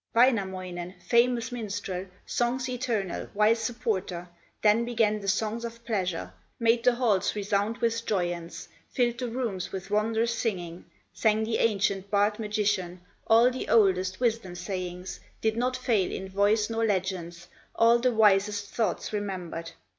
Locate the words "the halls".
6.83-7.35